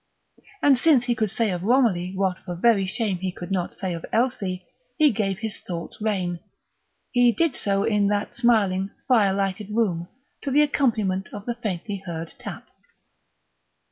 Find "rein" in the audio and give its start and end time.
6.01-6.39